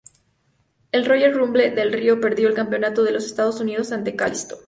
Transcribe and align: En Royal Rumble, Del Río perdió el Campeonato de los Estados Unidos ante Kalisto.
En 0.91 1.05
Royal 1.05 1.31
Rumble, 1.35 1.69
Del 1.69 1.93
Río 1.93 2.19
perdió 2.19 2.47
el 2.49 2.55
Campeonato 2.55 3.03
de 3.03 3.11
los 3.11 3.23
Estados 3.23 3.59
Unidos 3.59 3.91
ante 3.91 4.15
Kalisto. 4.15 4.59